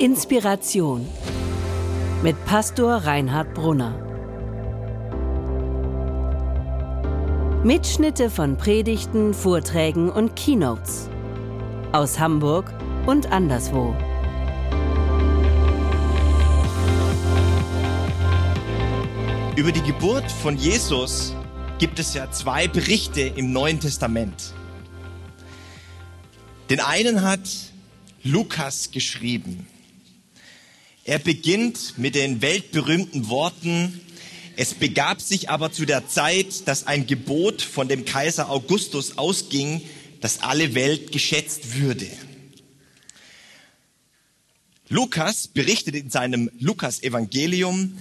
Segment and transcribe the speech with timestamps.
[0.00, 1.08] Inspiration
[2.22, 3.98] mit Pastor Reinhard Brunner.
[7.64, 11.10] Mitschnitte von Predigten, Vorträgen und Keynotes
[11.90, 12.72] aus Hamburg
[13.06, 13.92] und anderswo.
[19.56, 21.34] Über die Geburt von Jesus
[21.80, 24.54] gibt es ja zwei Berichte im Neuen Testament.
[26.70, 27.48] Den einen hat
[28.22, 29.66] Lukas geschrieben.
[31.08, 33.98] Er beginnt mit den weltberühmten Worten,
[34.56, 39.80] es begab sich aber zu der Zeit, dass ein Gebot von dem Kaiser Augustus ausging,
[40.20, 42.06] dass alle Welt geschätzt würde.
[44.90, 47.96] Lukas berichtet in seinem Lukas-Evangelium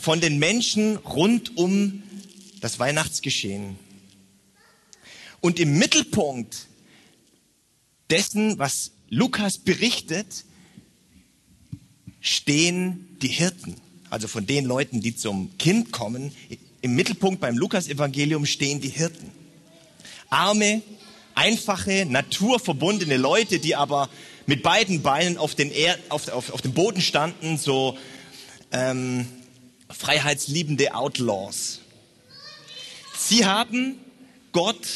[0.00, 2.04] von den Menschen rund um
[2.60, 3.76] das Weihnachtsgeschehen.
[5.40, 6.68] Und im Mittelpunkt
[8.10, 10.44] dessen, was Lukas berichtet,
[12.24, 13.76] stehen die Hirten,
[14.10, 16.32] also von den Leuten, die zum Kind kommen.
[16.80, 19.30] Im Mittelpunkt beim Lukas-Evangelium stehen die Hirten.
[20.30, 20.82] Arme,
[21.34, 24.08] einfache, naturverbundene Leute, die aber
[24.46, 27.96] mit beiden Beinen auf, den er auf, auf, auf dem Boden standen, so
[28.72, 29.26] ähm,
[29.88, 31.80] freiheitsliebende Outlaws.
[33.16, 33.96] Sie haben
[34.52, 34.86] Gott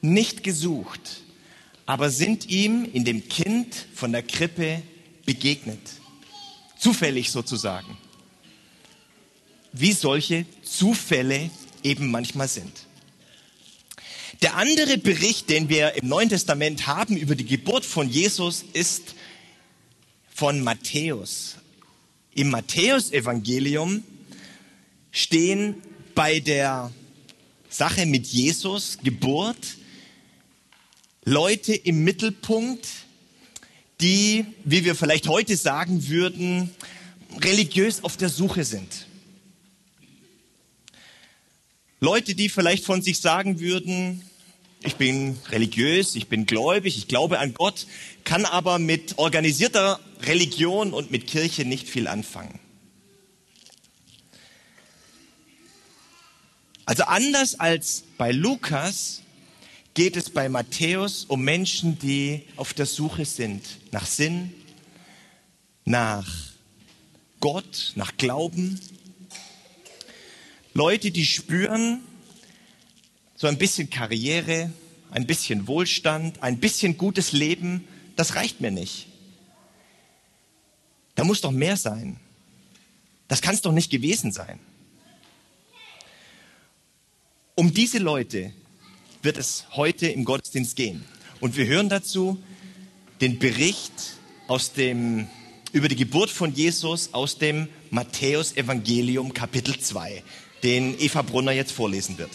[0.00, 1.22] nicht gesucht
[1.86, 4.82] aber sind ihm in dem Kind von der Krippe
[5.26, 5.78] begegnet.
[6.82, 7.96] Zufällig sozusagen.
[9.72, 11.48] Wie solche Zufälle
[11.84, 12.72] eben manchmal sind.
[14.42, 19.14] Der andere Bericht, den wir im Neuen Testament haben über die Geburt von Jesus, ist
[20.34, 21.54] von Matthäus.
[22.34, 24.02] Im Matthäusevangelium
[25.12, 25.76] stehen
[26.16, 26.90] bei der
[27.68, 29.76] Sache mit Jesus, Geburt,
[31.24, 32.88] Leute im Mittelpunkt,
[34.02, 36.70] die, wie wir vielleicht heute sagen würden,
[37.40, 39.06] religiös auf der Suche sind.
[42.00, 44.22] Leute, die vielleicht von sich sagen würden,
[44.82, 47.86] ich bin religiös, ich bin gläubig, ich glaube an Gott,
[48.24, 52.58] kann aber mit organisierter Religion und mit Kirche nicht viel anfangen.
[56.84, 59.22] Also anders als bei Lukas
[59.94, 64.54] geht es bei Matthäus um Menschen, die auf der Suche sind nach Sinn,
[65.84, 66.26] nach
[67.40, 68.80] Gott, nach Glauben.
[70.74, 72.00] Leute, die spüren,
[73.36, 74.72] so ein bisschen Karriere,
[75.10, 77.86] ein bisschen Wohlstand, ein bisschen gutes Leben,
[78.16, 79.08] das reicht mir nicht.
[81.14, 82.18] Da muss doch mehr sein.
[83.28, 84.58] Das kann es doch nicht gewesen sein.
[87.54, 88.54] Um diese Leute
[89.22, 91.04] wird es heute im Gottesdienst gehen.
[91.40, 92.42] Und wir hören dazu
[93.20, 93.92] den Bericht
[94.48, 95.28] aus dem,
[95.72, 100.22] über die Geburt von Jesus aus dem Matthäus Evangelium Kapitel 2,
[100.62, 102.30] den Eva Brunner jetzt vorlesen wird.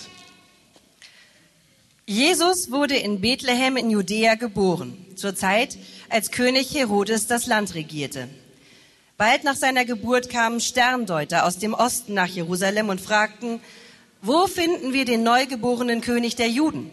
[2.06, 5.78] Jesus wurde in Bethlehem in Judäa geboren, zur Zeit,
[6.08, 8.30] als König Herodes das Land regierte.
[9.18, 13.60] Bald nach seiner Geburt kamen Sterndeuter aus dem Osten nach Jerusalem und fragten,
[14.28, 16.92] wo finden wir den neugeborenen König der Juden?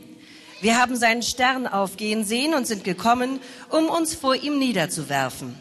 [0.61, 3.41] Wir haben seinen Stern aufgehen sehen und sind gekommen,
[3.71, 5.57] um uns vor ihm niederzuwerfen.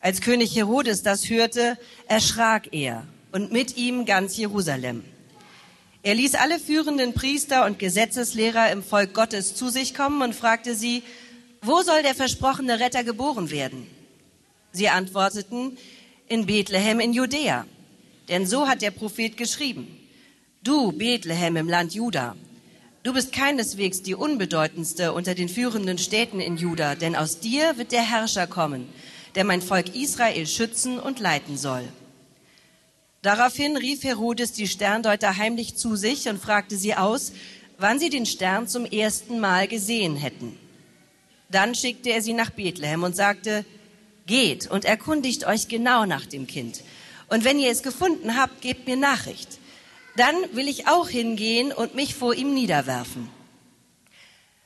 [0.00, 5.04] Als König Herodes das hörte, erschrak er und mit ihm ganz Jerusalem.
[6.02, 10.74] Er ließ alle führenden Priester und Gesetzeslehrer im Volk Gottes zu sich kommen und fragte
[10.74, 11.02] sie,
[11.60, 13.86] wo soll der versprochene Retter geboren werden?
[14.72, 15.76] Sie antworteten,
[16.26, 17.66] in Bethlehem in Judäa,
[18.28, 20.03] denn so hat der Prophet geschrieben.
[20.64, 22.34] Du, Bethlehem im Land Juda,
[23.02, 27.92] du bist keineswegs die unbedeutendste unter den führenden Städten in Juda, denn aus dir wird
[27.92, 28.88] der Herrscher kommen,
[29.34, 31.86] der mein Volk Israel schützen und leiten soll.
[33.20, 37.32] Daraufhin rief Herodes die Sterndeuter heimlich zu sich und fragte sie aus,
[37.76, 40.58] wann sie den Stern zum ersten Mal gesehen hätten.
[41.50, 43.66] Dann schickte er sie nach Bethlehem und sagte,
[44.26, 46.80] Geht und erkundigt euch genau nach dem Kind.
[47.28, 49.58] Und wenn ihr es gefunden habt, gebt mir Nachricht
[50.16, 53.28] dann will ich auch hingehen und mich vor ihm niederwerfen.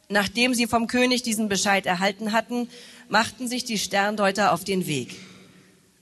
[0.09, 2.69] Nachdem sie vom König diesen Bescheid erhalten hatten,
[3.09, 5.17] machten sich die Sterndeuter auf den Weg.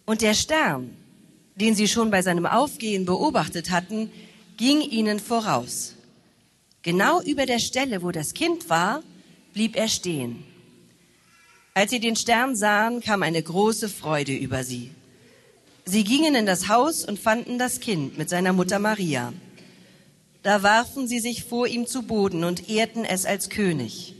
[0.04, 0.96] Und der Stern,
[1.56, 4.10] den sie schon bei seinem Aufgehen beobachtet hatten,
[4.56, 5.94] ging ihnen voraus.
[6.82, 9.02] Genau über der Stelle, wo das Kind war,
[9.52, 10.44] blieb er stehen.
[11.74, 14.92] Als sie den Stern sahen, kam eine große Freude über sie.
[15.88, 19.32] Sie gingen in das Haus und fanden das Kind mit seiner Mutter Maria.
[20.42, 24.14] Da warfen sie sich vor ihm zu Boden und ehrten es als König.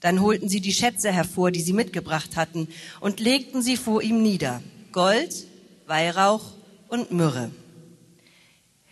[0.00, 2.68] Dann holten sie die Schätze hervor, die sie mitgebracht hatten,
[3.00, 4.62] und legten sie vor ihm nieder.
[4.92, 5.46] Gold,
[5.86, 6.52] Weihrauch
[6.88, 7.50] und Myrrhe.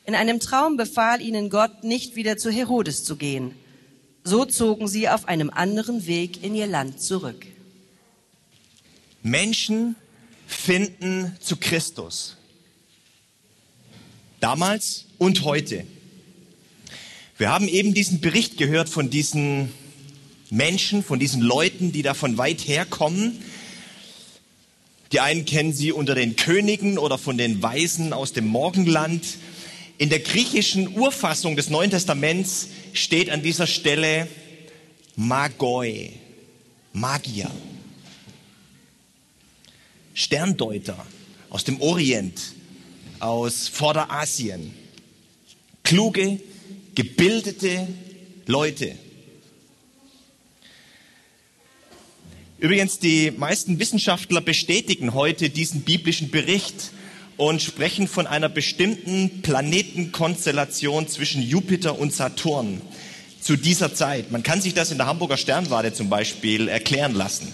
[0.06, 3.54] In einem Traum befahl ihnen Gott, nicht wieder zu Herodes zu gehen.
[4.24, 7.46] So zogen sie auf einem anderen Weg in ihr Land zurück.
[9.22, 9.94] Menschen
[10.46, 12.36] finden zu Christus.
[14.40, 15.86] Damals und heute.
[17.38, 19.72] Wir haben eben diesen Bericht gehört von diesen
[20.50, 23.42] Menschen, von diesen Leuten, die da von weit her kommen.
[25.12, 29.24] Die einen kennen sie unter den Königen oder von den Weisen aus dem Morgenland.
[29.98, 34.26] In der griechischen Urfassung des Neuen Testaments steht an dieser Stelle
[35.16, 36.10] Magoi,
[36.92, 37.50] Magier,
[40.14, 41.06] Sterndeuter
[41.50, 42.40] aus dem Orient,
[43.20, 44.74] aus Vorderasien,
[45.82, 46.40] kluge,
[46.94, 47.88] gebildete
[48.46, 48.96] Leute.
[52.58, 56.92] Übrigens, die meisten Wissenschaftler bestätigen heute diesen biblischen Bericht
[57.36, 62.80] und sprechen von einer bestimmten Planetenkonstellation zwischen Jupiter und Saturn
[63.40, 64.30] zu dieser Zeit.
[64.30, 67.48] Man kann sich das in der Hamburger Sternwarte zum Beispiel erklären lassen.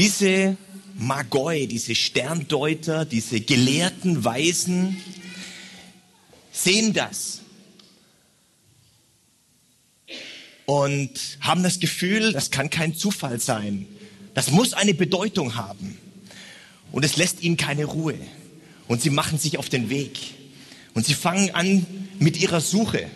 [0.00, 0.56] Diese
[0.96, 4.96] Magoi, diese Sterndeuter, diese gelehrten Weisen
[6.50, 7.40] sehen das
[10.64, 11.10] und
[11.40, 13.86] haben das Gefühl, das kann kein Zufall sein.
[14.32, 15.98] Das muss eine Bedeutung haben.
[16.92, 18.14] Und es lässt ihnen keine Ruhe.
[18.88, 20.18] Und sie machen sich auf den Weg.
[20.94, 21.84] Und sie fangen an
[22.18, 23.10] mit ihrer Suche.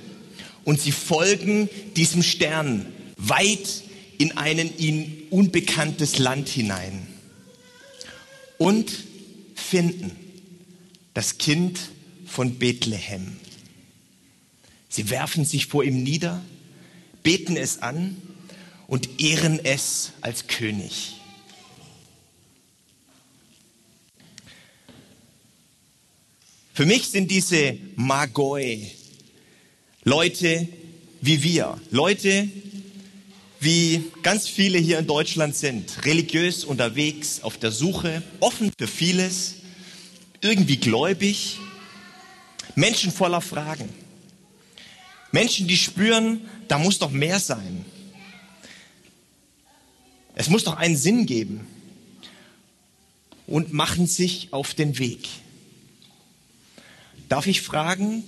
[0.65, 2.85] Und sie folgen diesem Stern
[3.17, 3.84] weit
[4.19, 7.07] in ein ihnen unbekanntes Land hinein.
[8.59, 8.93] Und
[9.55, 10.13] finden
[11.13, 11.79] das Kind
[12.27, 13.37] von Bethlehem.
[14.89, 16.43] Sie werfen sich vor ihm nieder,
[17.23, 18.17] beten es an
[18.87, 21.15] und ehren es als König.
[26.73, 28.91] Für mich sind diese Magoi
[30.03, 30.69] Leute
[31.25, 32.49] wie wir, Leute
[33.65, 39.55] wie ganz viele hier in Deutschland sind, religiös unterwegs, auf der Suche, offen für vieles,
[40.41, 41.59] irgendwie gläubig,
[42.75, 43.89] Menschen voller Fragen.
[45.33, 47.85] Menschen, die spüren, da muss doch mehr sein.
[50.35, 51.67] Es muss doch einen Sinn geben
[53.47, 55.29] und machen sich auf den Weg.
[57.29, 58.25] Darf ich fragen,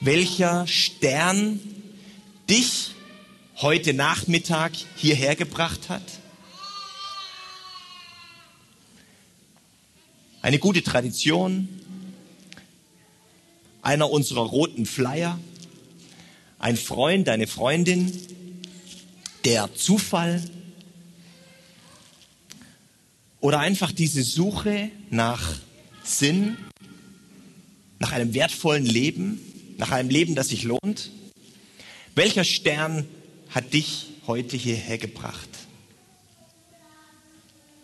[0.00, 1.58] welcher Stern
[2.48, 2.95] dich
[3.56, 6.02] heute Nachmittag hierher gebracht hat?
[10.42, 11.68] Eine gute Tradition,
[13.80, 15.40] einer unserer roten Flyer,
[16.58, 18.12] ein Freund, eine Freundin,
[19.44, 20.42] der Zufall
[23.40, 25.54] oder einfach diese Suche nach
[26.04, 26.58] Sinn,
[27.98, 29.40] nach einem wertvollen Leben,
[29.78, 31.10] nach einem Leben, das sich lohnt?
[32.14, 33.06] Welcher Stern
[33.56, 35.48] hat dich heute hierher gebracht?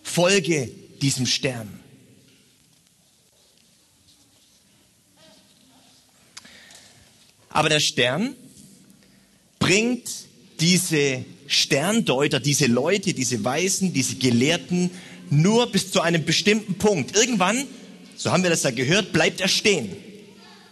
[0.04, 0.70] Folge
[1.00, 1.80] diesem Stern.
[7.48, 8.36] Aber der Stern
[9.58, 10.08] bringt
[10.60, 14.90] diese Sterndeuter, diese Leute, diese Weisen, diese Gelehrten
[15.30, 17.16] nur bis zu einem bestimmten Punkt.
[17.16, 17.66] Irgendwann,
[18.16, 19.96] so haben wir das ja gehört, bleibt er stehen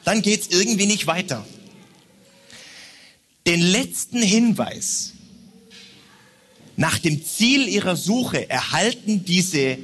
[0.04, 1.44] dann geht es irgendwie nicht weiter.
[3.47, 5.14] Den letzten Hinweis
[6.76, 9.78] nach dem Ziel ihrer Suche erhalten diese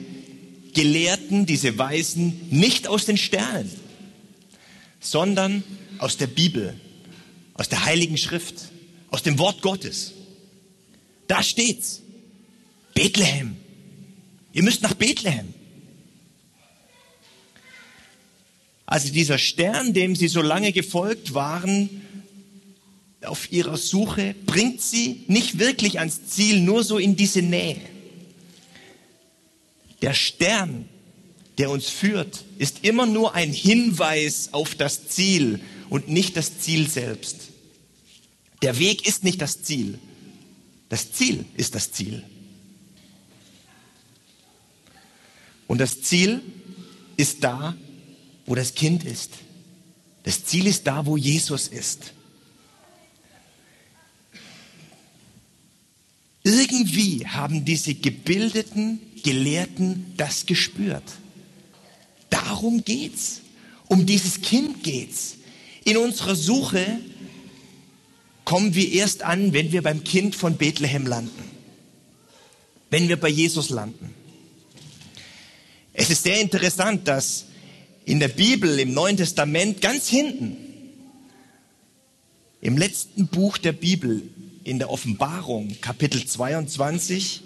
[0.72, 3.70] Gelehrten, diese Weisen nicht aus den Sternen,
[5.00, 5.62] sondern
[5.98, 6.78] aus der Bibel,
[7.54, 8.70] aus der Heiligen Schrift,
[9.10, 10.12] aus dem Wort Gottes.
[11.28, 12.02] Da steht's.
[12.94, 13.56] Bethlehem.
[14.54, 15.52] Ihr müsst nach Bethlehem.
[18.86, 22.05] Also dieser Stern, dem sie so lange gefolgt waren,
[23.24, 27.80] auf ihrer Suche, bringt sie nicht wirklich ans Ziel, nur so in diese Nähe.
[30.02, 30.88] Der Stern,
[31.58, 36.88] der uns führt, ist immer nur ein Hinweis auf das Ziel und nicht das Ziel
[36.88, 37.36] selbst.
[38.62, 39.98] Der Weg ist nicht das Ziel.
[40.88, 42.22] Das Ziel ist das Ziel.
[45.66, 46.42] Und das Ziel
[47.16, 47.76] ist da,
[48.44, 49.32] wo das Kind ist.
[50.22, 52.12] Das Ziel ist da, wo Jesus ist.
[56.44, 61.04] Irgendwie haben diese gebildeten Gelehrten das gespürt.
[62.30, 63.42] Darum geht's.
[63.88, 65.36] Um dieses Kind geht's.
[65.84, 66.98] In unserer Suche
[68.44, 71.44] kommen wir erst an, wenn wir beim Kind von Bethlehem landen.
[72.90, 74.14] Wenn wir bei Jesus landen.
[75.92, 77.46] Es ist sehr interessant, dass
[78.04, 80.56] in der Bibel, im Neuen Testament, ganz hinten,
[82.60, 84.22] im letzten Buch der Bibel,
[84.66, 87.42] in der Offenbarung, Kapitel 22,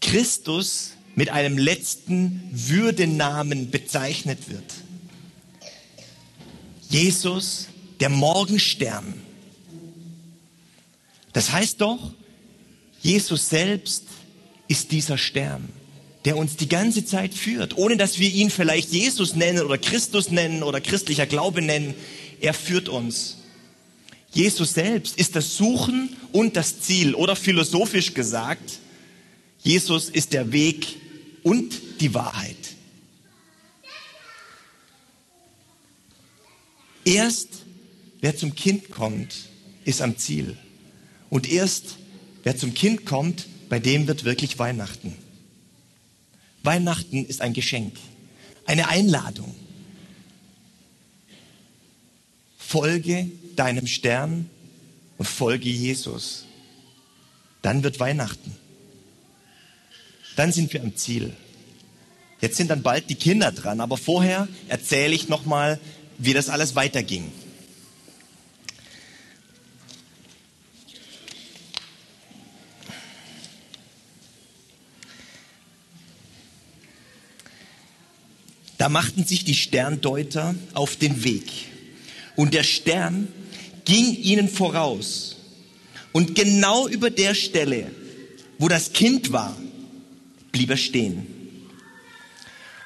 [0.00, 4.64] Christus mit einem letzten Würdenamen bezeichnet wird.
[6.88, 7.68] Jesus,
[8.00, 9.12] der Morgenstern.
[11.34, 12.14] Das heißt doch,
[13.02, 14.04] Jesus selbst
[14.68, 15.68] ist dieser Stern,
[16.24, 20.30] der uns die ganze Zeit führt, ohne dass wir ihn vielleicht Jesus nennen oder Christus
[20.30, 21.94] nennen oder christlicher Glaube nennen.
[22.40, 23.39] Er führt uns.
[24.32, 28.78] Jesus selbst ist das Suchen und das Ziel oder philosophisch gesagt,
[29.62, 30.96] Jesus ist der Weg
[31.42, 32.56] und die Wahrheit.
[37.04, 37.48] Erst
[38.20, 39.34] wer zum Kind kommt,
[39.84, 40.56] ist am Ziel.
[41.28, 41.96] Und erst
[42.42, 45.16] wer zum Kind kommt, bei dem wird wirklich Weihnachten.
[46.62, 47.94] Weihnachten ist ein Geschenk,
[48.66, 49.54] eine Einladung.
[52.70, 54.48] Folge deinem Stern
[55.18, 56.44] und folge Jesus.
[57.62, 58.56] Dann wird Weihnachten.
[60.36, 61.32] Dann sind wir am Ziel.
[62.40, 65.80] Jetzt sind dann bald die Kinder dran, aber vorher erzähle ich nochmal,
[66.18, 67.32] wie das alles weiterging.
[78.78, 81.69] Da machten sich die Sterndeuter auf den Weg.
[82.40, 83.28] Und der Stern
[83.84, 85.36] ging ihnen voraus.
[86.10, 87.90] Und genau über der Stelle,
[88.56, 89.54] wo das Kind war,
[90.50, 91.26] blieb er stehen.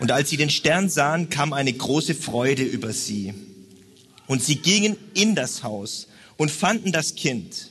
[0.01, 3.33] Und als sie den Stern sahen, kam eine große Freude über sie.
[4.27, 7.71] Und sie gingen in das Haus und fanden das Kind.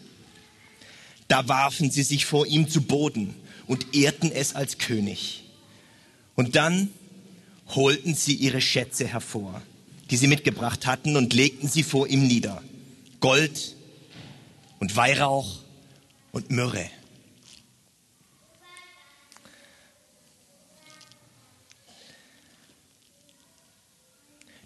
[1.28, 3.36] Da warfen sie sich vor ihm zu Boden
[3.68, 5.44] und ehrten es als König.
[6.36, 6.92] Und dann
[7.76, 9.62] holten sie ihre Schätze hervor,
[10.10, 12.62] die sie mitgebracht hatten, und legten sie vor ihm nieder.
[13.20, 13.76] Gold
[14.80, 15.60] und Weihrauch
[16.32, 16.90] und Myrrhe.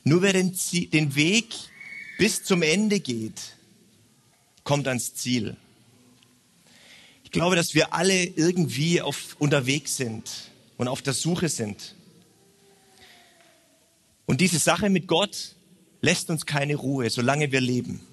[0.07, 0.57] Nur wer den,
[0.93, 1.53] den Weg
[2.17, 3.57] bis zum Ende geht,
[4.63, 5.57] kommt ans Ziel.
[7.25, 10.31] Ich glaube, dass wir alle irgendwie auf, unterwegs sind
[10.77, 11.96] und auf der Suche sind.
[14.27, 15.55] Und diese Sache mit Gott
[16.01, 18.05] lässt uns keine Ruhe, solange wir leben.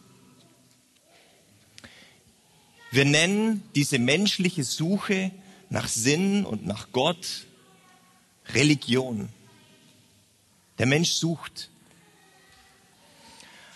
[2.93, 5.33] Wir nennen diese menschliche Suche
[5.69, 7.47] nach Sinn und nach Gott
[8.55, 9.29] Religion.
[10.79, 11.69] Der Mensch sucht.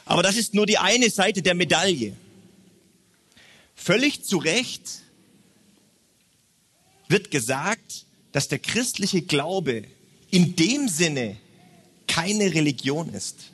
[0.04, 2.16] Aber das ist nur die eine Seite der Medaille.
[3.74, 5.02] Völlig zu Recht
[7.08, 9.84] wird gesagt, dass der christliche Glaube
[10.30, 11.36] in dem Sinne
[12.18, 13.52] keine Religion ist.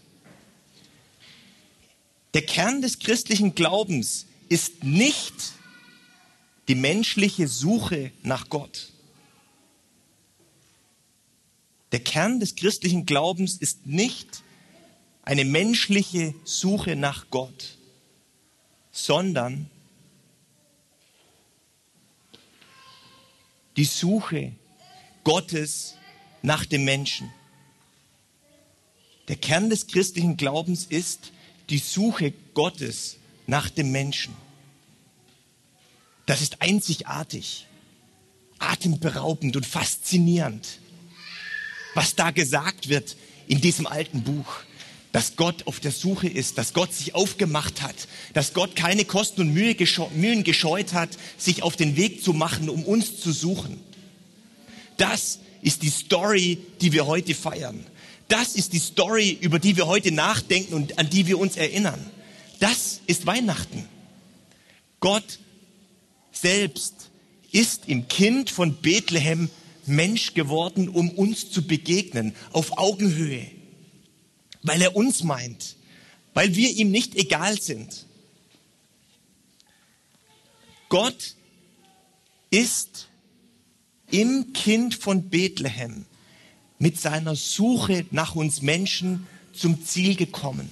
[2.32, 5.34] Der Kern des christlichen Glaubens ist nicht
[6.68, 8.90] die menschliche Suche nach Gott.
[11.92, 14.42] Der Kern des christlichen Glaubens ist nicht
[15.24, 17.76] eine menschliche Suche nach Gott,
[18.92, 19.68] sondern
[23.76, 24.52] die Suche
[25.22, 25.96] Gottes
[26.40, 27.30] nach dem Menschen.
[29.28, 31.32] Der Kern des christlichen Glaubens ist
[31.70, 33.16] die Suche Gottes
[33.46, 34.34] nach dem Menschen.
[36.26, 37.66] Das ist einzigartig,
[38.58, 40.78] atemberaubend und faszinierend,
[41.94, 43.16] was da gesagt wird
[43.46, 44.64] in diesem alten Buch
[45.14, 47.94] dass Gott auf der Suche ist, dass Gott sich aufgemacht hat,
[48.32, 52.32] dass Gott keine Kosten und Mühe gescheu Mühen gescheut hat, sich auf den Weg zu
[52.32, 53.80] machen, um uns zu suchen.
[54.96, 57.86] Das ist die Story, die wir heute feiern.
[58.34, 62.04] Das ist die Story, über die wir heute nachdenken und an die wir uns erinnern.
[62.58, 63.88] Das ist Weihnachten.
[64.98, 65.38] Gott
[66.32, 67.10] selbst
[67.52, 69.50] ist im Kind von Bethlehem
[69.86, 73.46] Mensch geworden, um uns zu begegnen, auf Augenhöhe
[74.64, 75.76] weil er uns meint,
[76.32, 78.06] weil wir ihm nicht egal sind.
[80.88, 81.36] Gott
[82.50, 83.08] ist
[84.10, 86.06] im Kind von Bethlehem
[86.84, 90.68] mit seiner Suche nach uns Menschen zum Ziel gekommen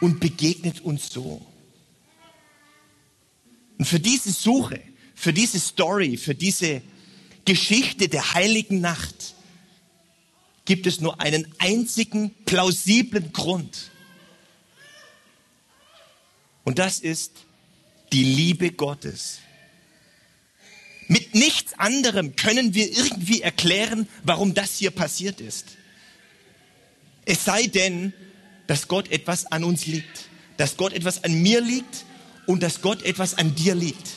[0.00, 1.44] und begegnet uns so.
[3.76, 4.80] Und für diese Suche,
[5.16, 6.82] für diese Story, für diese
[7.44, 9.34] Geschichte der heiligen Nacht
[10.66, 13.90] gibt es nur einen einzigen plausiblen Grund.
[16.62, 17.32] Und das ist
[18.12, 19.40] die Liebe Gottes.
[21.08, 25.76] Mit nichts anderem können wir irgendwie erklären, warum das hier passiert ist.
[27.24, 28.12] Es sei denn,
[28.66, 32.04] dass Gott etwas an uns liegt, dass Gott etwas an mir liegt
[32.46, 34.08] und dass Gott etwas an dir liegt.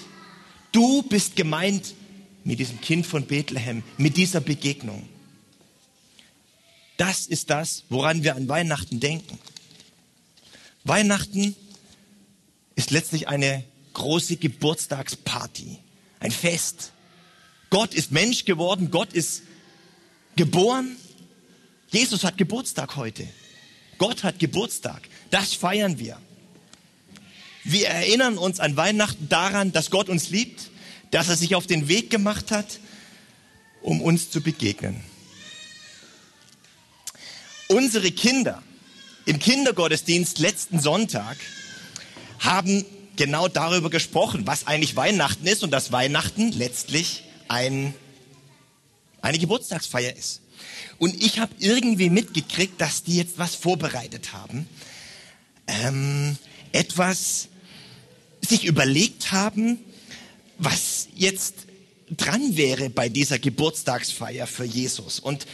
[0.71, 1.93] Du bist gemeint
[2.43, 5.07] mit diesem Kind von Bethlehem, mit dieser Begegnung.
[6.97, 9.37] Das ist das, woran wir an Weihnachten denken.
[10.83, 11.55] Weihnachten
[12.75, 15.77] ist letztlich eine große Geburtstagsparty,
[16.19, 16.91] ein Fest.
[17.69, 19.43] Gott ist Mensch geworden, Gott ist
[20.36, 20.95] geboren.
[21.89, 23.27] Jesus hat Geburtstag heute.
[23.97, 25.01] Gott hat Geburtstag.
[25.31, 26.17] Das feiern wir.
[27.63, 30.69] Wir erinnern uns an Weihnachten daran, dass Gott uns liebt,
[31.12, 32.79] dass er sich auf den Weg gemacht hat,
[33.81, 35.03] um uns zu begegnen.
[37.67, 38.63] Unsere Kinder
[39.25, 41.36] im Kindergottesdienst letzten Sonntag
[42.39, 42.86] haben
[43.17, 47.93] genau darüber gesprochen, was eigentlich Weihnachten ist und dass Weihnachten letztlich ein,
[49.21, 50.41] eine Geburtstagsfeier ist.
[50.97, 54.67] Und ich habe irgendwie mitgekriegt, dass die jetzt was vorbereitet haben.
[55.67, 56.37] Ähm,
[56.71, 57.49] etwas
[58.41, 59.79] sich überlegt haben,
[60.57, 61.53] was jetzt
[62.09, 65.19] dran wäre bei dieser Geburtstagsfeier für Jesus.
[65.19, 65.45] Und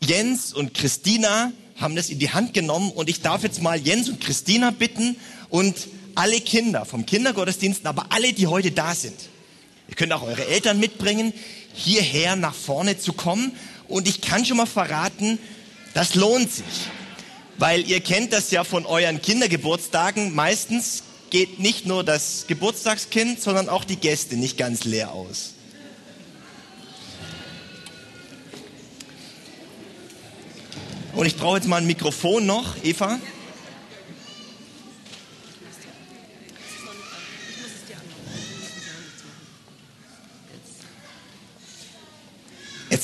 [0.00, 4.08] Jens und Christina haben das in die Hand genommen und ich darf jetzt mal Jens
[4.08, 5.16] und Christina bitten
[5.48, 9.14] und alle Kinder vom Kindergottesdienst, aber alle, die heute da sind.
[9.88, 11.32] Ihr könnt auch eure Eltern mitbringen,
[11.74, 13.56] hierher nach vorne zu kommen.
[13.88, 15.38] Und ich kann schon mal verraten,
[15.94, 16.64] das lohnt sich.
[17.56, 20.34] Weil ihr kennt das ja von euren Kindergeburtstagen.
[20.34, 25.54] Meistens geht nicht nur das Geburtstagskind, sondern auch die Gäste nicht ganz leer aus.
[31.14, 33.18] Und ich brauche jetzt mal ein Mikrofon noch, Eva.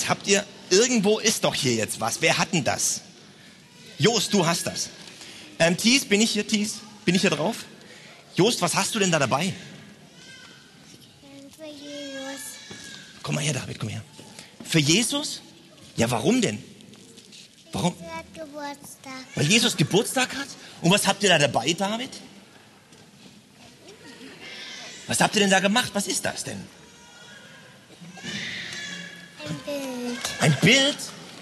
[0.05, 2.21] Jetzt habt ihr, irgendwo ist doch hier jetzt was.
[2.21, 3.01] Wer hat denn das?
[3.99, 4.91] Jost, du hast das.
[5.59, 6.81] Ähm, Thies, bin ich hier, Thies?
[7.07, 7.65] Bin ich hier drauf?
[8.37, 9.55] Jost, was hast du denn da dabei?
[11.57, 12.43] Für Jesus.
[13.23, 14.05] Komm mal her, David, komm her.
[14.63, 15.41] Für Jesus?
[15.97, 16.63] Ja, warum denn?
[17.73, 17.95] Warum?
[18.03, 19.25] Er hat Geburtstag.
[19.35, 20.49] Weil Jesus Geburtstag hat?
[20.83, 22.11] Und was habt ihr da dabei, David?
[25.07, 25.93] Was habt ihr denn da gemacht?
[25.95, 26.63] Was ist das denn?
[29.45, 30.34] Ein Bild.
[30.45, 30.99] Ein Bild?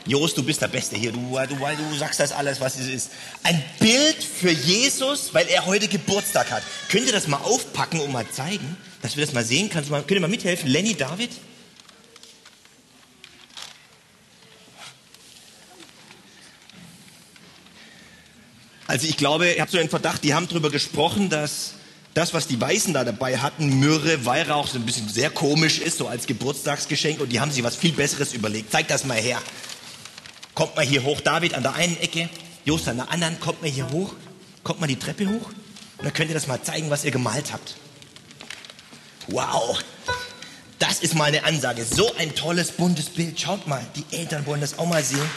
[0.07, 1.11] Jos, du bist der Beste hier.
[1.11, 3.11] Du, du, du sagst das alles, was es ist.
[3.43, 6.63] Ein Bild für Jesus, weil er heute Geburtstag hat.
[6.89, 9.71] Könnt ihr das mal aufpacken und mal zeigen, dass wir das mal sehen?
[9.71, 10.69] Kannst du mal, könnt ihr mal mithelfen?
[10.69, 11.31] Lenny, David?
[18.87, 21.75] Also ich glaube, ich habe so einen Verdacht, die haben darüber gesprochen, dass
[22.15, 25.99] das, was die Weißen da dabei hatten, Myrrhe, Weihrauch, so ein bisschen sehr komisch ist,
[25.99, 27.21] so als Geburtstagsgeschenk.
[27.21, 28.71] Und die haben sich was viel Besseres überlegt.
[28.71, 29.41] Zeig das mal her.
[30.55, 32.29] Kommt mal hier hoch, David an der einen Ecke,
[32.65, 33.41] Jost an der anderen.
[33.41, 34.13] Kommt mal hier hoch.
[34.63, 35.49] Kommt mal die Treppe hoch.
[35.99, 37.77] Und dann könnt ihr das mal zeigen, was ihr gemalt habt.
[39.29, 39.79] Wow.
[40.79, 41.85] Das ist mal eine Ansage.
[41.85, 43.41] So ein tolles, buntes Bild.
[43.41, 45.31] Schaut mal, die Eltern wollen das auch mal sehen.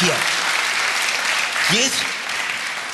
[0.00, 0.14] Hier.
[1.72, 1.92] Jesus,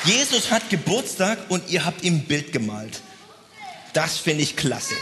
[0.05, 3.01] Jesus hat Geburtstag und ihr habt ihm ein Bild gemalt.
[3.93, 4.95] Das finde ich klasse.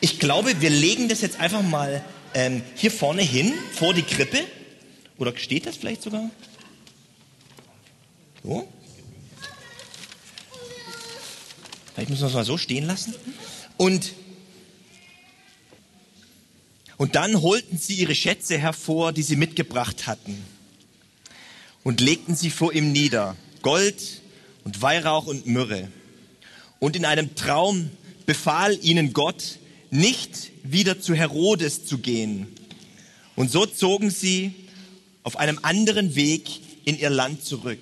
[0.00, 2.04] Ich glaube, wir legen das jetzt einfach mal
[2.34, 4.38] ähm, hier vorne hin, vor die Krippe.
[5.18, 6.30] Oder steht das vielleicht sogar?
[8.42, 8.68] So.
[11.94, 13.14] Vielleicht müssen wir es mal so stehen lassen.
[13.76, 14.12] Und,
[16.96, 20.42] und dann holten sie ihre Schätze hervor, die sie mitgebracht hatten,
[21.84, 23.36] und legten sie vor ihm nieder.
[23.62, 24.22] Gold
[24.64, 25.88] und Weihrauch und Myrrhe.
[26.78, 27.90] Und in einem Traum
[28.26, 29.58] befahl ihnen Gott,
[29.90, 32.48] nicht wieder zu Herodes zu gehen.
[33.36, 34.54] Und so zogen sie
[35.22, 36.48] auf einem anderen Weg
[36.84, 37.80] in ihr Land zurück.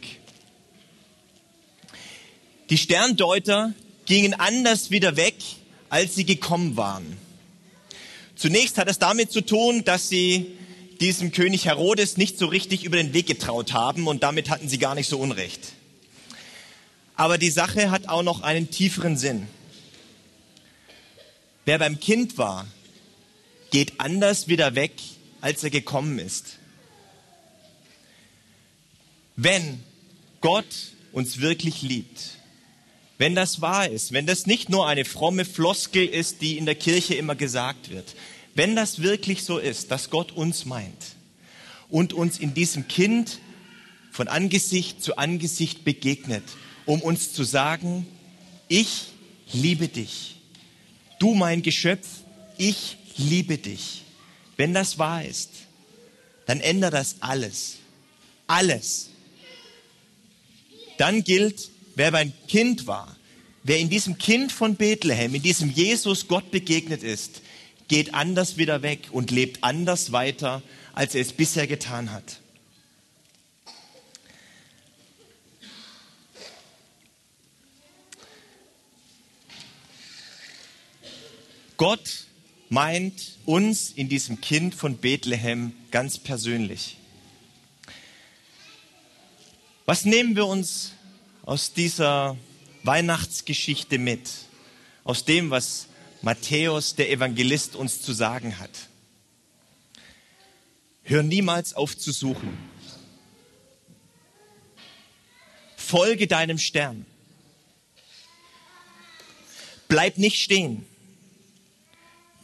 [2.68, 3.72] Die Sterndeuter
[4.06, 5.36] gingen anders wieder weg,
[5.88, 7.16] als sie gekommen waren.
[8.36, 10.56] Zunächst hat es damit zu tun, dass sie
[11.00, 14.78] diesem König Herodes nicht so richtig über den Weg getraut haben und damit hatten sie
[14.78, 15.72] gar nicht so unrecht.
[17.16, 19.46] Aber die Sache hat auch noch einen tieferen Sinn.
[21.64, 22.66] Wer beim Kind war,
[23.70, 24.92] geht anders wieder weg,
[25.40, 26.58] als er gekommen ist.
[29.36, 29.82] Wenn
[30.40, 32.36] Gott uns wirklich liebt,
[33.18, 36.74] wenn das wahr ist, wenn das nicht nur eine fromme Floskel ist, die in der
[36.74, 38.14] Kirche immer gesagt wird,
[38.60, 41.16] wenn das wirklich so ist, dass Gott uns meint
[41.88, 43.38] und uns in diesem Kind
[44.12, 46.42] von Angesicht zu Angesicht begegnet,
[46.84, 48.06] um uns zu sagen,
[48.68, 49.06] ich
[49.54, 50.36] liebe dich.
[51.18, 52.06] Du mein Geschöpf,
[52.58, 54.02] ich liebe dich.
[54.58, 55.48] Wenn das wahr ist,
[56.44, 57.76] dann ändert das alles.
[58.46, 59.08] Alles.
[60.98, 63.16] Dann gilt, wer mein Kind war,
[63.62, 67.40] wer in diesem Kind von Bethlehem, in diesem Jesus Gott begegnet ist,
[67.90, 72.38] geht anders wieder weg und lebt anders weiter, als er es bisher getan hat.
[81.76, 82.26] Gott
[82.68, 86.96] meint uns in diesem Kind von Bethlehem ganz persönlich.
[89.84, 90.92] Was nehmen wir uns
[91.42, 92.36] aus dieser
[92.84, 94.30] Weihnachtsgeschichte mit?
[95.02, 95.88] Aus dem, was
[96.22, 98.70] Matthäus, der Evangelist, uns zu sagen hat.
[101.02, 102.56] Hör niemals auf zu suchen.
[105.76, 107.06] Folge deinem Stern.
[109.88, 110.84] Bleib nicht stehen.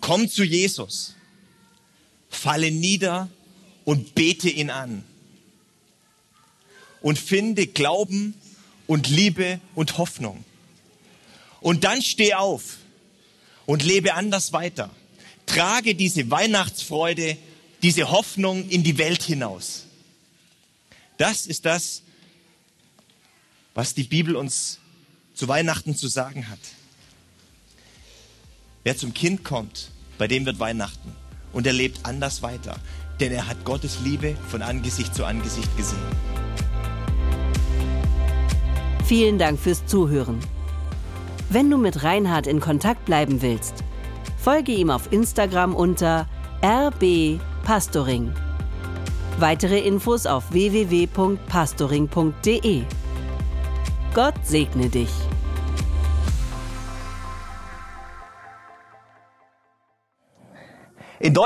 [0.00, 1.14] Komm zu Jesus.
[2.28, 3.28] Falle nieder
[3.84, 5.04] und bete ihn an.
[7.02, 8.34] Und finde Glauben
[8.86, 10.44] und Liebe und Hoffnung.
[11.60, 12.78] Und dann steh auf
[13.66, 14.90] und lebe anders weiter.
[15.44, 17.36] Trage diese Weihnachtsfreude,
[17.82, 19.84] diese Hoffnung in die Welt hinaus.
[21.18, 22.02] Das ist das,
[23.74, 24.78] was die Bibel uns
[25.34, 26.58] zu Weihnachten zu sagen hat.
[28.84, 31.12] Wer zum Kind kommt, bei dem wird Weihnachten
[31.52, 32.76] und er lebt anders weiter,
[33.20, 35.98] denn er hat Gottes Liebe von Angesicht zu Angesicht gesehen.
[39.04, 40.40] Vielen Dank fürs Zuhören.
[41.48, 43.84] Wenn du mit Reinhard in Kontakt bleiben willst,
[44.36, 46.26] folge ihm auf Instagram unter
[46.60, 48.32] rbpastoring.
[49.38, 52.82] Weitere Infos auf www.pastoring.de.
[54.12, 55.10] Gott segne dich.
[61.20, 61.44] In Deutschland